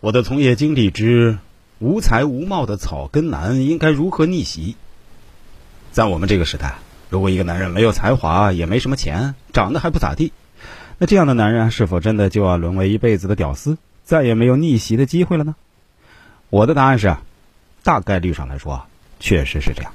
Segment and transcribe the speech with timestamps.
[0.00, 1.38] 我的从业经历之
[1.78, 4.76] 无才无貌的草根男应该如何逆袭？
[5.90, 6.74] 在我们这个时代，
[7.08, 10.32] 如果一个男人没有才华，也没什么钱，长得还不咋地，
[10.98, 15.56] 那这样的男人是否真的就要沦为一辈子的屌丝，再也没有逆袭的机会了呢？
[16.50, 17.16] 我的答案是，
[17.82, 18.84] 大概率上来说，
[19.18, 19.92] 确实是这样，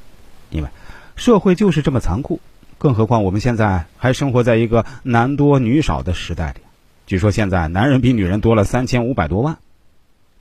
[0.50, 0.70] 因为
[1.16, 2.42] 社会就是这么残酷。
[2.80, 6.62] 更何况我们现在还生活在一个男多女少的时代里，
[7.06, 9.60] 据说现在男人比女人多了三千五百多万。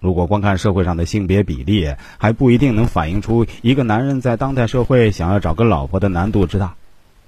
[0.00, 6.74] 如果光看社会上的性别比例，还不一定能反映出一个男人在当代社会想要找个老婆的难度之大，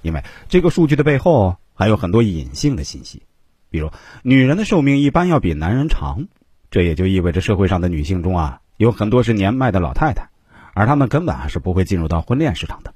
[0.01, 3.21] 因为这个数据的背后还有很多隐性的信息，
[3.69, 3.91] 比如
[4.23, 6.25] 女人的寿命一般要比男人长，
[6.71, 10.29] 这也就意味着社会上的女性中啊有很多是年迈的老太太，
[10.73, 12.93] 而她们根本还是不会进入到婚恋市场的。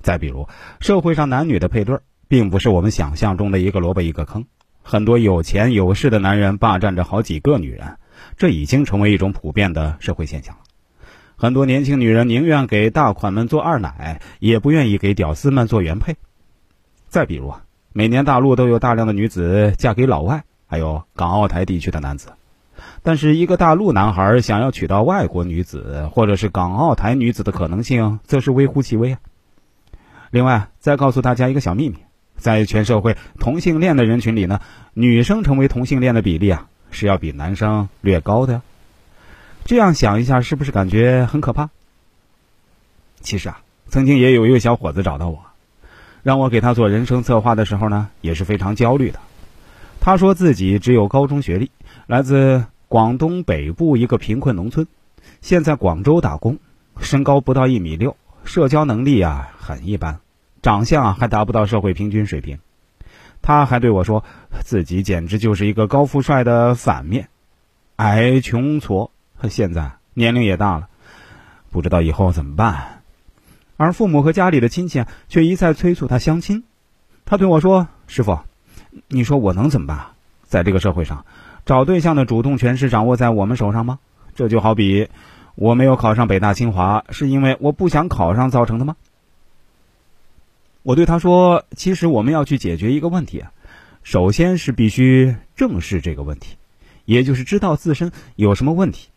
[0.00, 0.48] 再比如，
[0.78, 1.98] 社会上男女的配对
[2.28, 4.46] 并不是我们想象中的一个萝卜一个坑，
[4.82, 7.96] 很多有钱有势的男人霸占着好几个女人。
[8.36, 10.60] 这已经成为一种普遍的社会现象了。
[11.36, 16.14] 很多年轻女人宁愿给大款们做二奶，也不愿意给屌丝们做原配。
[17.08, 22.32] 再比如啊，每年大陆都有大量的女子嫁给老外，还有港澳台地区的男子。
[23.02, 29.18] 但是，一个大陆男孩想要娶到外国女子或者是港澳台女子的可能性，则是微乎其微啊。
[30.30, 31.96] 另外，再告诉大家一个小秘密，
[32.36, 34.60] 在全社会同性恋的人群里呢，
[34.94, 36.68] 女生成为同性恋的比例啊。
[36.92, 38.62] 是要比男生略高的呀，
[39.64, 41.70] 这样想一下，是不是感觉很可怕？
[43.20, 45.40] 其实啊，曾经也有一个小伙子找到我，
[46.22, 49.18] 让我给他做人生策划的时候呢，也是非常焦虑的。
[50.00, 51.70] 他说自己只有高中学历，
[52.06, 54.86] 来自广东北部一个贫困农村，
[55.40, 56.58] 现在广州打工，
[57.00, 60.20] 身高不到一米六，社交能力啊很一般，
[60.60, 62.58] 长相还达不到社会平均水平。
[63.42, 64.24] 他还对我说，
[64.60, 67.28] 自己简直就是一个高富帅的反面，
[67.96, 69.10] 矮穷矬。
[69.50, 70.88] 现在年龄也大了，
[71.72, 73.02] 不知道以后怎么办。
[73.76, 76.62] 而父母和家里的亲戚却一再催促他相亲。
[77.24, 78.38] 他对我说：“师傅，
[79.08, 80.06] 你说我能怎么办？
[80.44, 81.24] 在这个社会上，
[81.66, 83.98] 找对象的主动权是掌握在我们手上吗？
[84.36, 85.08] 这就好比
[85.56, 88.94] 我没有考上北大清华，是因为我不想考上造成的吗？”
[90.82, 93.52] 我对他说：“其实我们要去解决一个问题啊，
[94.02, 96.56] 首先是必须正视这个问题，
[97.04, 99.08] 也就是知道自身有什么问题，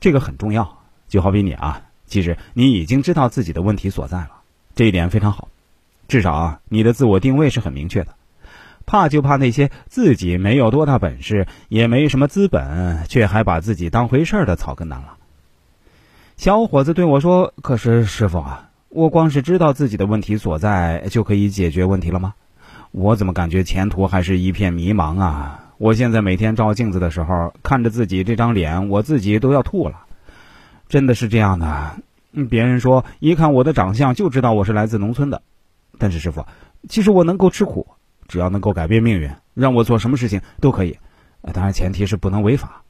[0.00, 0.78] 这个很重要。
[1.08, 4.30] 就好比你啊，其实你已经知道自己的问题所在了，
[4.74, 5.48] 这一点非常好，
[6.08, 8.14] 至少啊，你的自我定位是很明确的。
[8.84, 15.16] 怕就怕那些自己没有多大本事，也没什么资本，却还把自己当回事儿的草根男了。”
[16.36, 22.34] 小伙子对我说：“可是师傅啊。”我光是知道自己的问题所在就可以解决问题了吗？
[22.90, 25.74] 我怎么感觉前途还是一片迷茫啊！
[25.76, 30.06] 我现在每天照镜子的时候，看着自己这张脸，我自己都要吐了。
[30.88, 31.96] 真的是这样的。
[32.48, 35.42] 别人说一看我的长相就知道我是来自农村的，
[35.98, 36.46] 但是师傅，
[36.88, 37.86] 其实我能够吃苦，
[38.26, 40.98] 只要能够改变命运，让我做什么事情都可以。
[41.52, 42.82] 当然前提是不能违法。